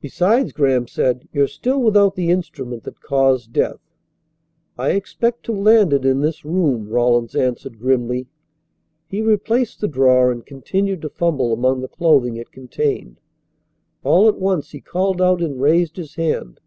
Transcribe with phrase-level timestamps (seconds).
[0.00, 3.80] "Besides," Graham said, "you're still without the instrument that caused death."
[4.78, 8.28] "I expect to land it in this room," Rawlins answered grimly.
[9.08, 13.18] He replaced the drawer and continued to fumble among the clothing it contained.
[14.04, 16.60] All at once he called out and raised his hand.